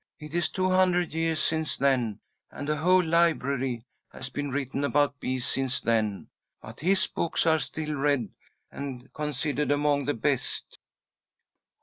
[0.17, 5.19] It is two hundred years since then, and a whole library has been written about
[5.19, 6.27] bees since then,
[6.59, 8.29] but his books are still read,
[8.71, 10.79] and considered among the best.